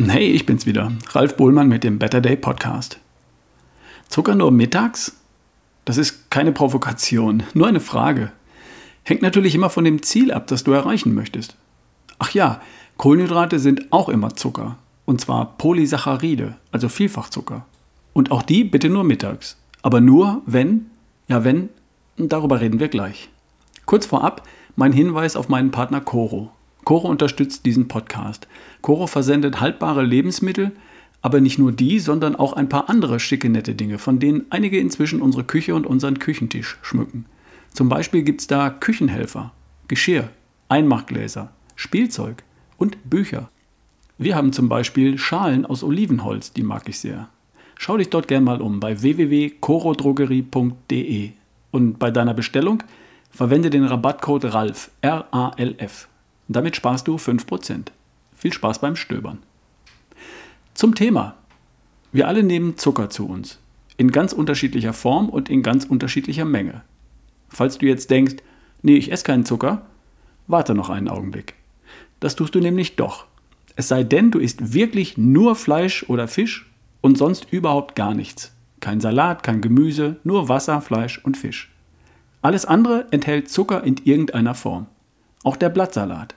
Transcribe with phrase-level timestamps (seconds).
[0.00, 3.00] Hey, ich bin's wieder, Ralf Bohlmann mit dem Better Day Podcast.
[4.08, 5.16] Zucker nur mittags?
[5.84, 8.30] Das ist keine Provokation, nur eine Frage.
[9.02, 11.56] Hängt natürlich immer von dem Ziel ab, das du erreichen möchtest.
[12.20, 12.60] Ach ja,
[12.96, 14.78] Kohlenhydrate sind auch immer Zucker.
[15.04, 17.66] Und zwar Polysaccharide, also Vielfachzucker.
[18.12, 19.56] Und auch die bitte nur mittags.
[19.82, 20.86] Aber nur, wenn,
[21.26, 21.70] ja wenn,
[22.16, 23.30] darüber reden wir gleich.
[23.84, 24.46] Kurz vorab
[24.76, 26.52] mein Hinweis auf meinen Partner Coro.
[26.88, 28.48] Coro unterstützt diesen Podcast.
[28.80, 30.72] Coro versendet haltbare Lebensmittel,
[31.20, 34.78] aber nicht nur die, sondern auch ein paar andere schicke, nette Dinge, von denen einige
[34.78, 37.26] inzwischen unsere Küche und unseren Küchentisch schmücken.
[37.74, 39.52] Zum Beispiel gibt es da Küchenhelfer,
[39.86, 40.30] Geschirr,
[40.70, 42.42] Einmachgläser, Spielzeug
[42.78, 43.50] und Bücher.
[44.16, 47.28] Wir haben zum Beispiel Schalen aus Olivenholz, die mag ich sehr.
[47.76, 51.32] Schau dich dort gern mal um bei www.corodrogerie.de
[51.70, 52.82] und bei deiner Bestellung
[53.30, 56.08] verwende den Rabattcode RALF, R-A-L-F.
[56.48, 57.88] Damit sparst du 5%.
[58.34, 59.38] Viel Spaß beim Stöbern.
[60.74, 61.34] Zum Thema.
[62.10, 63.58] Wir alle nehmen Zucker zu uns.
[63.98, 66.82] In ganz unterschiedlicher Form und in ganz unterschiedlicher Menge.
[67.48, 68.36] Falls du jetzt denkst,
[68.82, 69.86] nee, ich esse keinen Zucker,
[70.46, 71.54] warte noch einen Augenblick.
[72.20, 73.26] Das tust du nämlich doch.
[73.76, 78.52] Es sei denn, du isst wirklich nur Fleisch oder Fisch und sonst überhaupt gar nichts.
[78.80, 81.70] Kein Salat, kein Gemüse, nur Wasser, Fleisch und Fisch.
[82.40, 84.86] Alles andere enthält Zucker in irgendeiner Form.
[85.44, 86.34] Auch der Blattsalat.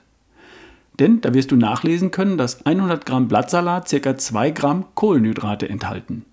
[0.98, 4.16] Denn da wirst du nachlesen können, dass 100 Gramm Blattsalat ca.
[4.16, 6.24] 2 Gramm Kohlenhydrate enthalten.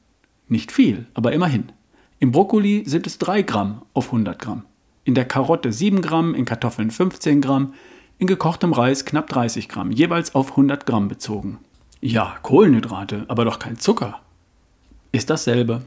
[0.47, 1.71] Nicht viel, aber immerhin.
[2.19, 4.63] Im Brokkoli sind es 3 Gramm auf 100 Gramm.
[5.05, 7.73] In der Karotte 7 Gramm, in Kartoffeln 15 Gramm,
[8.17, 11.59] in gekochtem Reis knapp 30 Gramm, jeweils auf 100 Gramm bezogen.
[12.01, 14.19] Ja, Kohlenhydrate, aber doch kein Zucker.
[15.11, 15.81] Ist dasselbe.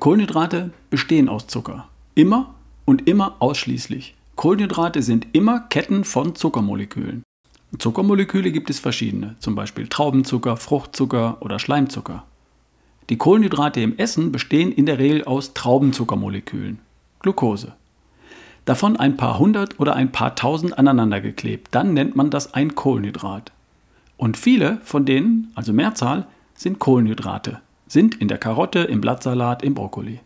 [0.00, 1.88] Kohlenhydrate bestehen aus Zucker.
[2.14, 4.16] Immer und immer ausschließlich.
[4.34, 7.22] Kohlenhydrate sind immer Ketten von Zuckermolekülen.
[7.78, 12.24] Zuckermoleküle gibt es verschiedene, zum Beispiel Traubenzucker, Fruchtzucker oder Schleimzucker.
[13.08, 16.80] Die Kohlenhydrate im Essen bestehen in der Regel aus Traubenzuckermolekülen,
[17.20, 17.72] Glucose.
[18.64, 23.52] Davon ein paar hundert oder ein paar tausend aneinandergeklebt, dann nennt man das ein Kohlenhydrat.
[24.16, 29.74] Und viele von denen, also Mehrzahl, sind Kohlenhydrate, sind in der Karotte, im Blattsalat, im
[29.74, 30.20] Brokkoli.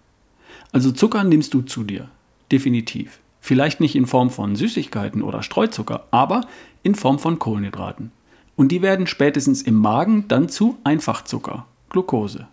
[0.72, 2.08] Also Zucker nimmst du zu dir,
[2.50, 3.20] definitiv.
[3.46, 6.46] Vielleicht nicht in Form von Süßigkeiten oder Streuzucker, aber
[6.82, 8.10] in Form von Kohlenhydraten.
[8.56, 12.46] Und die werden spätestens im Magen dann zu Einfachzucker, Glucose,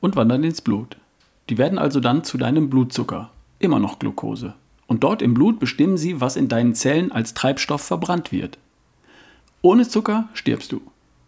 [0.00, 0.96] und wandern ins Blut.
[1.50, 4.54] Die werden also dann zu deinem Blutzucker, immer noch Glucose.
[4.86, 8.56] Und dort im Blut bestimmen sie, was in deinen Zellen als Treibstoff verbrannt wird.
[9.60, 10.80] Ohne Zucker stirbst du.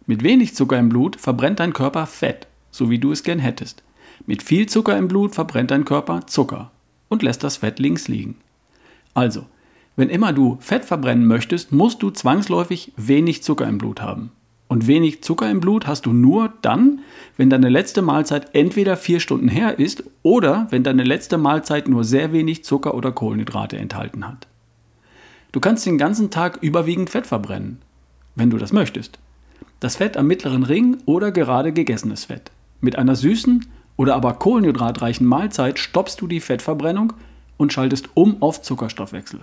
[0.07, 3.83] Mit wenig Zucker im Blut verbrennt dein Körper Fett, so wie du es gern hättest.
[4.25, 6.71] Mit viel Zucker im Blut verbrennt dein Körper Zucker
[7.09, 8.37] und lässt das Fett links liegen.
[9.13, 9.45] Also,
[9.95, 14.31] wenn immer du Fett verbrennen möchtest, musst du zwangsläufig wenig Zucker im Blut haben.
[14.67, 17.01] Und wenig Zucker im Blut hast du nur dann,
[17.37, 22.03] wenn deine letzte Mahlzeit entweder vier Stunden her ist oder wenn deine letzte Mahlzeit nur
[22.03, 24.47] sehr wenig Zucker oder Kohlenhydrate enthalten hat.
[25.51, 27.77] Du kannst den ganzen Tag überwiegend Fett verbrennen,
[28.35, 29.19] wenn du das möchtest.
[29.79, 32.49] Das Fett am mittleren Ring oder gerade gegessenes Fett.
[32.81, 37.13] Mit einer süßen oder aber kohlenhydratreichen Mahlzeit stoppst du die Fettverbrennung
[37.63, 39.39] und schaltest um auf Zuckerstoffwechsel.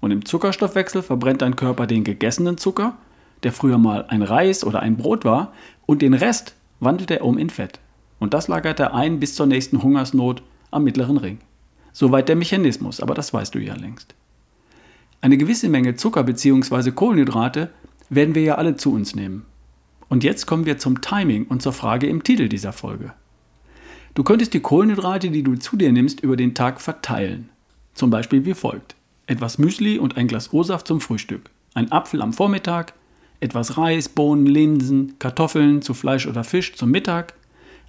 [0.00, 2.98] Und im Zuckerstoffwechsel verbrennt dein Körper den gegessenen Zucker,
[3.42, 5.54] der früher mal ein Reis oder ein Brot war,
[5.86, 7.80] und den Rest wandelt er um in Fett.
[8.18, 11.38] Und das lagert er ein bis zur nächsten Hungersnot am mittleren Ring.
[11.94, 14.14] Soweit der Mechanismus, aber das weißt du ja längst.
[15.22, 16.90] Eine gewisse Menge Zucker bzw.
[16.90, 17.70] Kohlenhydrate
[18.10, 19.46] werden wir ja alle zu uns nehmen.
[20.10, 23.14] Und jetzt kommen wir zum Timing und zur Frage im Titel dieser Folge.
[24.12, 27.48] Du könntest die Kohlenhydrate, die du zu dir nimmst, über den Tag verteilen.
[27.94, 28.96] Zum Beispiel wie folgt.
[29.26, 31.50] Etwas Müsli und ein Glas O-Saft zum Frühstück.
[31.74, 32.92] Ein Apfel am Vormittag,
[33.40, 37.34] etwas Reis, Bohnen, Linsen, Kartoffeln zu Fleisch oder Fisch zum Mittag,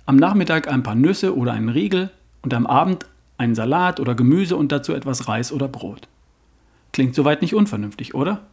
[0.06, 2.12] am Nachmittag ein paar Nüsse oder einen Riegel
[2.44, 3.06] und am Abend
[3.38, 6.08] einen Salat oder Gemüse und dazu etwas Reis oder Brot.
[6.94, 8.46] Klingt soweit nicht unvernünftig, oder?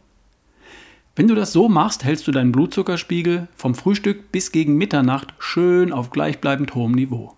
[1.15, 5.93] Wenn du das so machst, hältst du deinen Blutzuckerspiegel vom Frühstück bis gegen Mitternacht schön
[5.93, 7.35] auf gleichbleibend hohem Niveau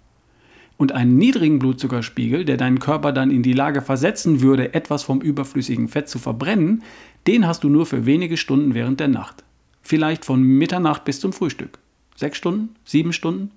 [0.77, 5.21] und einen niedrigen Blutzuckerspiegel, der deinen Körper dann in die Lage versetzen würde, etwas vom
[5.21, 6.83] überflüssigen Fett zu verbrennen,
[7.27, 9.43] den hast du nur für wenige Stunden während der Nacht.
[9.81, 11.79] Vielleicht von Mitternacht bis zum Frühstück.
[12.15, 12.75] Sechs Stunden?
[12.85, 13.51] Sieben Stunden?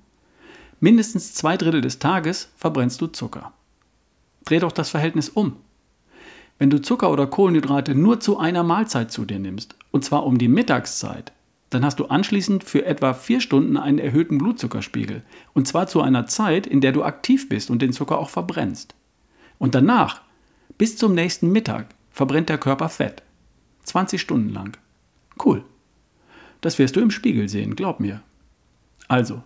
[0.81, 3.53] Mindestens zwei Drittel des Tages verbrennst du Zucker.
[4.45, 5.57] Dreh doch das Verhältnis um.
[6.59, 10.39] Wenn du Zucker oder Kohlenhydrate nur zu einer Mahlzeit zu dir nimmst, und zwar um
[10.39, 11.33] die Mittagszeit,
[11.71, 15.23] dann hast du anschließend für etwa vier Stunden einen erhöhten Blutzuckerspiegel.
[15.53, 18.95] Und zwar zu einer Zeit, in der du aktiv bist und den Zucker auch verbrennst.
[19.59, 20.23] Und danach,
[20.79, 23.23] bis zum nächsten Mittag, verbrennt der Körper Fett.
[23.85, 24.77] 20 Stunden lang.
[25.45, 25.65] Cool.
[26.61, 28.23] Das wirst du im Spiegel sehen, glaub mir.
[29.07, 29.43] Also,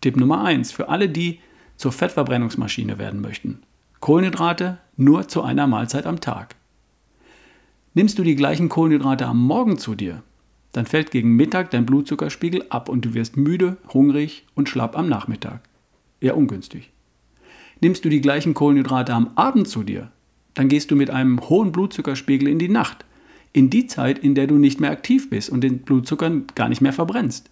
[0.00, 1.40] Tipp Nummer 1 für alle, die
[1.76, 3.62] zur Fettverbrennungsmaschine werden möchten.
[4.00, 6.56] Kohlenhydrate nur zu einer Mahlzeit am Tag.
[7.94, 10.22] Nimmst du die gleichen Kohlenhydrate am Morgen zu dir,
[10.72, 15.08] dann fällt gegen Mittag dein Blutzuckerspiegel ab und du wirst müde, hungrig und schlapp am
[15.08, 15.60] Nachmittag.
[16.20, 16.90] Eher ungünstig.
[17.80, 20.10] Nimmst du die gleichen Kohlenhydrate am Abend zu dir,
[20.54, 23.04] dann gehst du mit einem hohen Blutzuckerspiegel in die Nacht,
[23.52, 26.80] in die Zeit, in der du nicht mehr aktiv bist und den Blutzucker gar nicht
[26.80, 27.50] mehr verbrennst.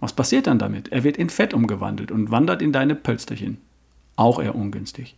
[0.00, 0.88] Was passiert dann damit?
[0.88, 3.58] Er wird in Fett umgewandelt und wandert in deine Pölsterchen.
[4.16, 5.16] Auch eher ungünstig.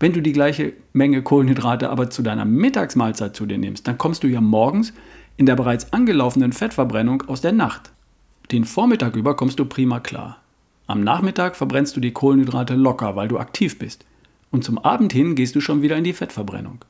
[0.00, 4.24] Wenn du die gleiche Menge Kohlenhydrate aber zu deiner Mittagsmahlzeit zu dir nimmst, dann kommst
[4.24, 4.92] du ja morgens
[5.36, 7.92] in der bereits angelaufenen Fettverbrennung aus der Nacht.
[8.52, 10.38] Den Vormittag über kommst du prima klar.
[10.86, 14.04] Am Nachmittag verbrennst du die Kohlenhydrate locker, weil du aktiv bist.
[14.50, 16.84] Und zum Abend hin gehst du schon wieder in die Fettverbrennung.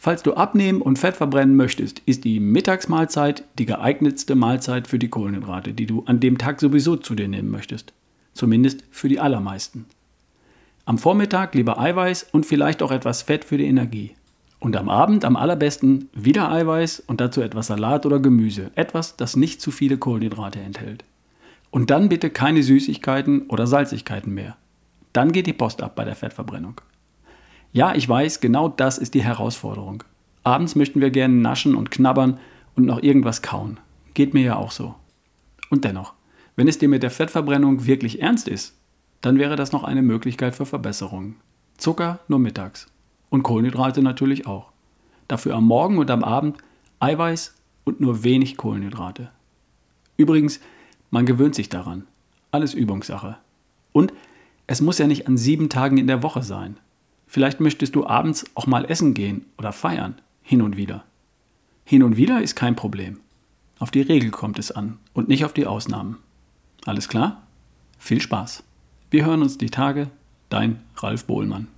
[0.00, 5.08] Falls du abnehmen und Fett verbrennen möchtest, ist die Mittagsmahlzeit die geeignetste Mahlzeit für die
[5.08, 7.92] Kohlenhydrate, die du an dem Tag sowieso zu dir nehmen möchtest.
[8.32, 9.86] Zumindest für die allermeisten.
[10.84, 14.14] Am Vormittag lieber Eiweiß und vielleicht auch etwas Fett für die Energie.
[14.60, 18.70] Und am Abend am allerbesten wieder Eiweiß und dazu etwas Salat oder Gemüse.
[18.74, 21.04] Etwas, das nicht zu viele Kohlenhydrate enthält.
[21.70, 24.56] Und dann bitte keine Süßigkeiten oder Salzigkeiten mehr.
[25.12, 26.80] Dann geht die Post ab bei der Fettverbrennung.
[27.72, 30.02] Ja, ich weiß, genau das ist die Herausforderung.
[30.42, 32.38] Abends möchten wir gerne naschen und knabbern
[32.74, 33.78] und noch irgendwas kauen.
[34.14, 34.94] Geht mir ja auch so.
[35.70, 36.14] Und dennoch,
[36.56, 38.74] wenn es dir mit der Fettverbrennung wirklich ernst ist,
[39.20, 41.36] dann wäre das noch eine Möglichkeit für Verbesserungen.
[41.76, 42.86] Zucker nur mittags.
[43.30, 44.72] Und Kohlenhydrate natürlich auch.
[45.26, 46.58] Dafür am Morgen und am Abend
[47.00, 47.54] Eiweiß
[47.84, 49.30] und nur wenig Kohlenhydrate.
[50.16, 50.60] Übrigens,
[51.10, 52.06] man gewöhnt sich daran.
[52.50, 53.36] Alles Übungssache.
[53.92, 54.12] Und
[54.66, 56.76] es muss ja nicht an sieben Tagen in der Woche sein.
[57.26, 61.04] Vielleicht möchtest du abends auch mal essen gehen oder feiern, hin und wieder.
[61.84, 63.20] Hin und wieder ist kein Problem.
[63.78, 66.16] Auf die Regel kommt es an und nicht auf die Ausnahmen.
[66.84, 67.42] Alles klar?
[67.98, 68.62] Viel Spaß.
[69.10, 70.10] Wir hören uns die Tage.
[70.48, 71.68] Dein Ralf Bohlmann.